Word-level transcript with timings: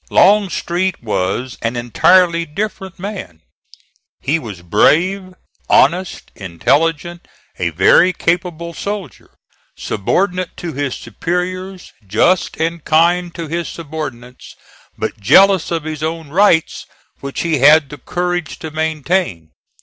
Longstreet 0.09 1.03
was 1.03 1.59
an 1.61 1.75
entirely 1.75 2.43
different 2.43 2.97
man. 2.97 3.43
He 4.19 4.39
was 4.39 4.63
brave, 4.63 5.35
honest, 5.69 6.31
intelligent, 6.33 7.27
a 7.59 7.69
very 7.69 8.11
capable 8.11 8.73
soldier, 8.73 9.29
subordinate 9.77 10.57
to 10.57 10.73
his 10.73 10.95
superiors, 10.95 11.93
just 12.07 12.57
and 12.59 12.83
kind 12.83 13.35
to 13.35 13.47
his 13.47 13.67
subordinates, 13.69 14.55
but 14.97 15.19
jealous 15.19 15.69
of 15.69 15.83
his 15.83 16.01
own 16.01 16.29
rights, 16.29 16.87
which 17.19 17.41
he 17.41 17.59
had 17.59 17.89
the 17.89 17.99
courage 17.99 18.57
to 18.57 18.71
maintain. 18.71 19.51